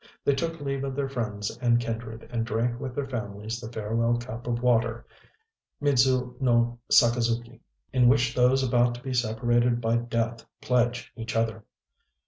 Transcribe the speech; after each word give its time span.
They 0.25 0.33
took 0.33 0.59
leave 0.59 0.83
of 0.83 0.95
their 0.95 1.07
friends 1.07 1.55
and 1.61 1.79
kindred, 1.79 2.27
and 2.31 2.43
drank 2.43 2.79
with 2.79 2.95
their 2.95 3.05
families 3.07 3.59
the 3.61 3.71
farewell 3.71 4.17
cup 4.17 4.47
of 4.47 4.63
water, 4.63 5.05
midzu 5.79 6.33
no 6.41 6.79
sakazuki, 6.91 7.61
in 7.93 8.07
which 8.07 8.33
those 8.33 8.63
about 8.63 8.95
to 8.95 9.03
be 9.03 9.13
separated 9.13 9.79
by 9.79 9.97
death 9.97 10.43
pledge 10.59 11.13
each 11.15 11.35
other. 11.35 11.65